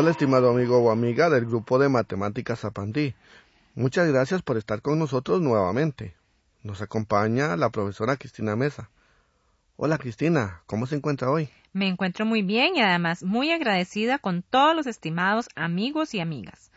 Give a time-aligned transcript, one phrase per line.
[0.00, 3.14] Hola estimado amigo o amiga del grupo de matemáticas Zapandí.
[3.74, 6.14] Muchas gracias por estar con nosotros nuevamente.
[6.62, 8.88] Nos acompaña la profesora Cristina Mesa.
[9.76, 11.50] Hola Cristina, ¿cómo se encuentra hoy?
[11.74, 16.72] Me encuentro muy bien y además muy agradecida con todos los estimados amigos y amigas.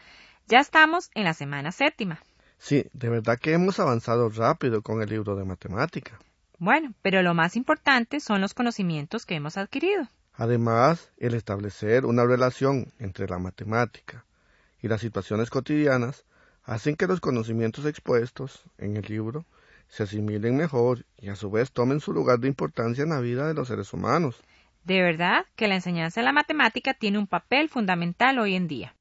[0.49, 2.19] Ya estamos en la semana séptima.
[2.57, 6.19] Sí, de verdad que hemos avanzado rápido con el libro de matemática.
[6.59, 10.09] Bueno, pero lo más importante son los conocimientos que hemos adquirido.
[10.36, 14.26] Además, el establecer una relación entre la matemática
[14.81, 16.26] y las situaciones cotidianas
[16.64, 19.45] hacen que los conocimientos expuestos en el libro
[19.88, 23.48] se asimilen mejor y a su vez tomen su lugar de importancia en la vida
[23.48, 24.42] de los seres humanos.
[24.84, 28.95] De verdad que la enseñanza de la matemática tiene un papel fundamental hoy en día.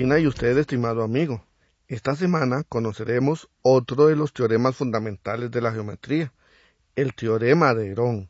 [0.00, 1.44] Y usted, estimado amigo,
[1.88, 6.32] esta semana conoceremos otro de los teoremas fundamentales de la geometría,
[6.94, 8.28] el teorema de Herón.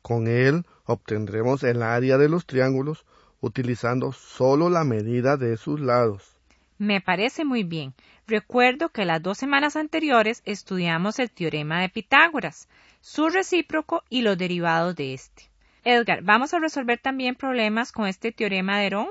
[0.00, 3.04] Con él obtendremos el área de los triángulos
[3.42, 6.40] utilizando solo la medida de sus lados.
[6.78, 7.92] Me parece muy bien.
[8.26, 12.66] Recuerdo que las dos semanas anteriores estudiamos el teorema de Pitágoras,
[13.02, 15.50] su recíproco y los derivados de este.
[15.84, 19.08] Edgar, ¿vamos a resolver también problemas con este teorema de Herón?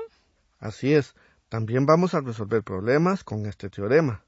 [0.58, 1.14] Así es,
[1.48, 4.24] también vamos a resolver problemas con este teorema.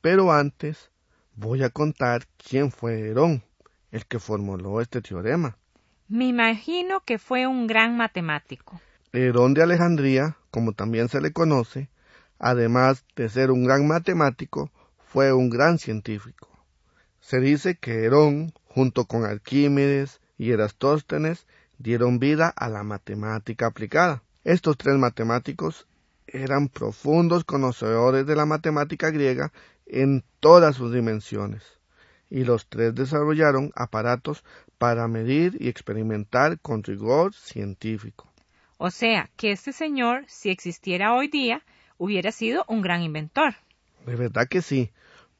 [0.00, 0.90] Pero antes
[1.34, 3.42] voy a contar quién fue Herón,
[3.90, 5.58] el que formuló este teorema.
[6.08, 8.80] Me imagino que fue un gran matemático.
[9.12, 11.90] Herón de Alejandría, como también se le conoce,
[12.38, 14.70] además de ser un gran matemático,
[15.06, 16.48] fue un gran científico.
[17.20, 21.46] Se dice que Herón, junto con Arquímedes y Erastóstenes,
[21.78, 24.22] dieron vida a la matemática aplicada.
[24.44, 25.86] Estos tres matemáticos
[26.32, 29.52] eran profundos conocedores de la matemática griega
[29.86, 31.62] en todas sus dimensiones,
[32.30, 34.44] y los tres desarrollaron aparatos
[34.78, 38.32] para medir y experimentar con rigor científico.
[38.78, 41.62] O sea, que este señor, si existiera hoy día,
[41.98, 43.54] hubiera sido un gran inventor.
[44.06, 44.90] De verdad que sí.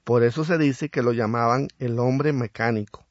[0.04, 3.04] Por eso se dice que lo llamaban el hombre mecánico,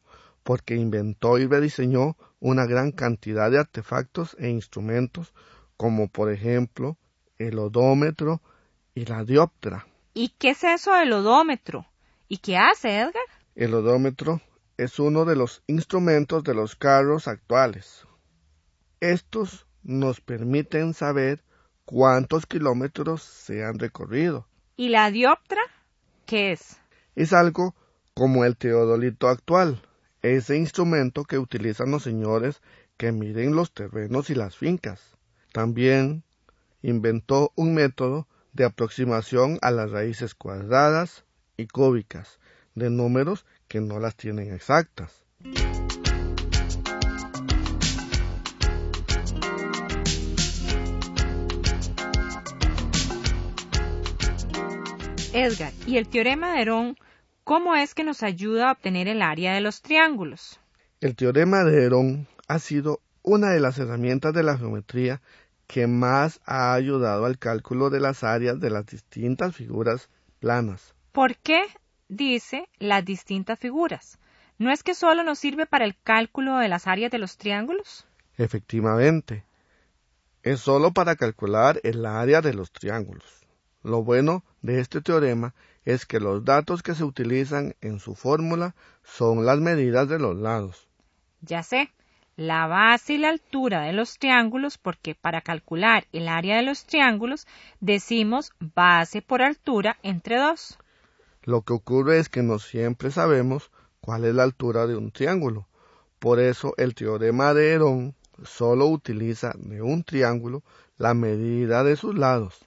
[0.43, 5.33] porque inventó y rediseñó una gran cantidad de artefactos e instrumentos,
[5.77, 6.97] como por ejemplo
[7.47, 8.41] el odómetro
[8.93, 9.87] y la dioptra.
[10.13, 11.85] ¿Y qué es eso del odómetro?
[12.27, 13.23] ¿Y qué hace, Edgar?
[13.55, 14.41] El odómetro
[14.77, 18.05] es uno de los instrumentos de los carros actuales.
[18.99, 21.43] Estos nos permiten saber
[21.85, 24.47] cuántos kilómetros se han recorrido.
[24.75, 25.61] ¿Y la dioptra?
[26.25, 26.77] ¿Qué es?
[27.15, 27.75] Es algo
[28.13, 29.81] como el teodolito actual,
[30.21, 32.61] ese instrumento que utilizan los señores
[32.97, 35.17] que miden los terrenos y las fincas.
[35.51, 36.23] También
[36.81, 41.23] inventó un método de aproximación a las raíces cuadradas
[41.57, 42.39] y cúbicas
[42.75, 45.23] de números que no las tienen exactas.
[55.33, 56.97] Edgar, ¿y el teorema de Herón
[57.45, 60.59] cómo es que nos ayuda a obtener el área de los triángulos?
[60.99, 65.21] El teorema de Herón ha sido una de las herramientas de la geometría
[65.71, 70.09] que más ha ayudado al cálculo de las áreas de las distintas figuras
[70.41, 70.93] planas.
[71.13, 71.61] ¿Por qué
[72.09, 74.19] dice las distintas figuras?
[74.57, 78.05] ¿No es que solo nos sirve para el cálculo de las áreas de los triángulos?
[78.35, 79.45] Efectivamente,
[80.43, 83.45] es solo para calcular el área de los triángulos.
[83.81, 85.53] Lo bueno de este teorema
[85.85, 90.35] es que los datos que se utilizan en su fórmula son las medidas de los
[90.35, 90.89] lados.
[91.39, 91.93] Ya sé,
[92.35, 96.85] la base y la altura de los triángulos porque para calcular el área de los
[96.85, 97.47] triángulos
[97.79, 100.77] decimos base por altura entre dos.
[101.43, 105.67] Lo que ocurre es que no siempre sabemos cuál es la altura de un triángulo.
[106.19, 110.63] Por eso el teorema de Herón solo utiliza de un triángulo
[110.97, 112.65] la medida de sus lados.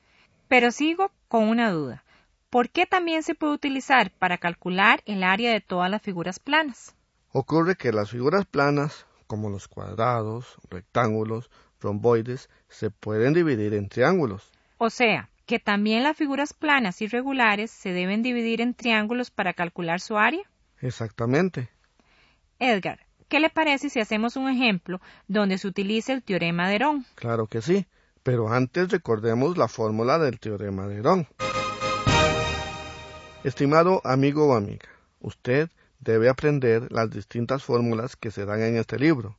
[0.48, 2.04] Pero sigo con una duda.
[2.50, 6.94] ¿Por qué también se puede utilizar para calcular el área de todas las figuras planas?
[7.32, 11.50] Ocurre que las figuras planas como los cuadrados, rectángulos,
[11.80, 14.50] romboides, se pueden dividir en triángulos.
[14.78, 19.52] O sea, que también las figuras planas y regulares se deben dividir en triángulos para
[19.52, 20.42] calcular su área?
[20.80, 21.68] Exactamente.
[22.58, 27.06] Edgar, ¿qué le parece si hacemos un ejemplo donde se utilice el teorema de Herón?
[27.14, 27.86] Claro que sí,
[28.22, 31.28] pero antes recordemos la fórmula del teorema de Herón.
[33.42, 34.88] Estimado amigo o amiga,
[35.20, 35.68] usted
[36.04, 39.36] debe aprender las distintas fórmulas que se dan en este libro.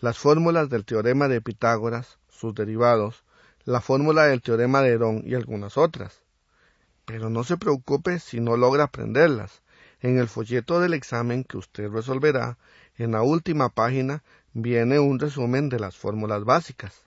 [0.00, 3.24] Las fórmulas del teorema de Pitágoras, sus derivados,
[3.64, 6.22] la fórmula del teorema de Herón y algunas otras.
[7.04, 9.62] Pero no se preocupe si no logra aprenderlas.
[10.00, 12.56] En el folleto del examen que usted resolverá,
[12.96, 14.22] en la última página
[14.52, 17.04] viene un resumen de las fórmulas básicas.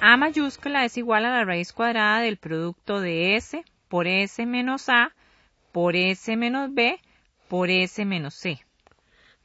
[0.00, 4.88] A mayúscula es igual a la raíz cuadrada del producto de S por S menos
[4.88, 5.12] A
[5.72, 7.00] por S menos B
[7.48, 8.60] por S menos C.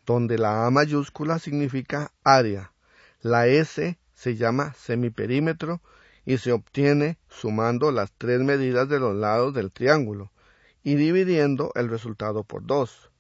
[0.05, 2.73] Donde la A mayúscula significa área,
[3.21, 5.81] la S se llama semiperímetro
[6.25, 10.31] y se obtiene sumando las tres medidas de los lados del triángulo
[10.83, 13.11] y dividiendo el resultado por dos.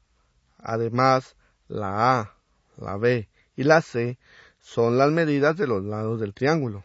[0.57, 1.35] Además,
[1.67, 2.33] la A,
[2.77, 4.17] la B y la C
[4.59, 6.83] son las medidas de los lados del triángulo.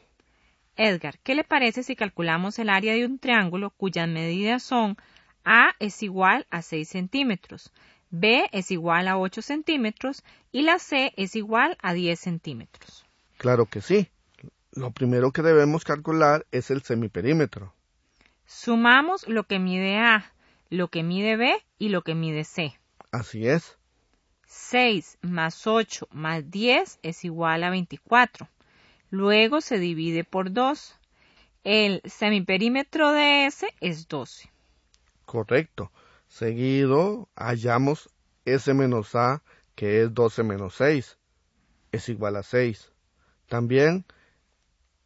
[0.77, 4.97] Edgar, ¿qué le parece si calculamos el área de un triángulo cuyas medidas son
[5.51, 7.73] A es igual a 6 centímetros,
[8.11, 10.23] B es igual a 8 centímetros
[10.53, 13.07] y la C es igual a 10 centímetros?
[13.39, 14.09] Claro que sí.
[14.73, 17.73] Lo primero que debemos calcular es el semiperímetro.
[18.45, 20.31] Sumamos lo que mide A,
[20.69, 22.79] lo que mide B y lo que mide C.
[23.11, 23.79] Así es.
[24.49, 28.49] 6 más 8 más 10 es igual a 24.
[29.09, 30.95] Luego se divide por 2.
[31.65, 34.51] El semiperímetro de S es 12.
[35.29, 35.93] Correcto.
[36.27, 38.09] Seguido hallamos
[38.47, 39.43] S menos A,
[39.75, 41.19] que es 12 menos 6.
[41.93, 42.93] Es igual a 6.
[43.47, 44.07] También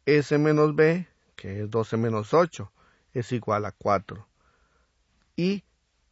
[0.05, 1.05] S menos B,
[1.35, 2.71] que es 12 menos 8,
[3.13, 4.25] es igual a 4.
[5.35, 5.65] Y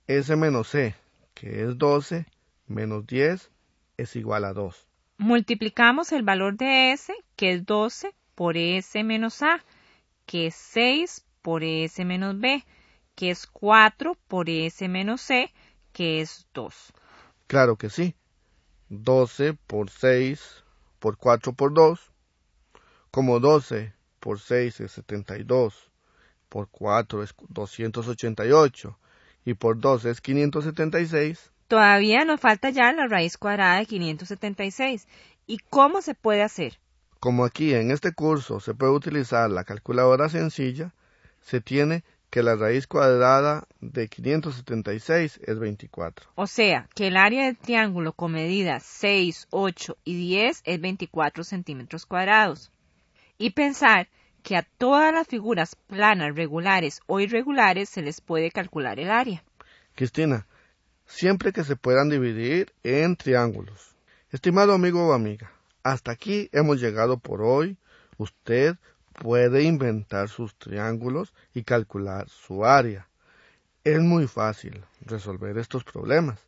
[0.07, 0.93] S menos C,
[1.33, 2.25] que es 12,
[2.67, 3.49] menos 10,
[3.95, 4.91] es igual a 2
[5.21, 9.63] multiplicamos el valor de S, que es 12, por S menos A,
[10.25, 12.65] que es 6 por S menos B,
[13.15, 15.53] que es 4 por S menos C,
[15.93, 16.93] que es 2.
[17.47, 18.15] Claro que sí.
[18.89, 20.63] 12 por 6
[20.99, 22.11] por 4 por 2.
[23.11, 25.91] Como 12 por 6 es 72,
[26.49, 28.97] por 4 es 288
[29.45, 35.07] y por 2 es 576, Todavía nos falta ya la raíz cuadrada de 576.
[35.47, 36.77] ¿Y cómo se puede hacer?
[37.21, 40.93] Como aquí en este curso se puede utilizar la calculadora sencilla,
[41.39, 46.29] se tiene que la raíz cuadrada de 576 es 24.
[46.35, 51.43] O sea, que el área del triángulo con medidas 6, 8 y 10 es 24
[51.43, 52.71] centímetros cuadrados.
[53.37, 54.07] Y pensar
[54.43, 59.43] que a todas las figuras planas, regulares o irregulares se les puede calcular el área.
[59.93, 60.47] Cristina,
[61.05, 63.93] siempre que se puedan dividir en triángulos.
[64.31, 65.51] Estimado amigo o amiga,
[65.83, 67.77] hasta aquí hemos llegado por hoy.
[68.17, 68.77] Usted
[69.21, 73.07] puede inventar sus triángulos y calcular su área.
[73.83, 76.39] Es muy fácil resolver estos problemas.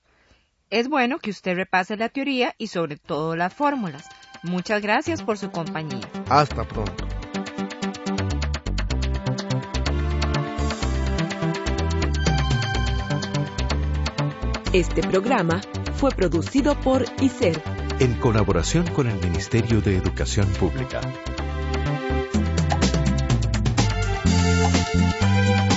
[0.72, 4.10] Es bueno que usted repase la teoría y sobre todo las fórmulas.
[4.42, 6.10] Muchas gracias por su compañía.
[6.30, 7.08] Hasta pronto.
[14.74, 15.62] Este programa
[15.94, 17.62] fue producido por ICER
[18.00, 21.02] en colaboración con el Ministerio de Educación Pública.
[24.74, 25.73] うん。